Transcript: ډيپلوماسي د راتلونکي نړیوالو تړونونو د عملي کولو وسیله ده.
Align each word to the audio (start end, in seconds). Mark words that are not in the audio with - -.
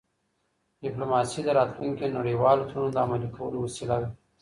ډيپلوماسي 0.81 1.39
د 1.43 1.49
راتلونکي 1.57 2.05
نړیوالو 2.17 2.67
تړونونو 2.69 2.93
د 2.93 2.97
عملي 3.05 3.29
کولو 3.37 3.57
وسیله 3.65 3.95
ده. 4.01 4.09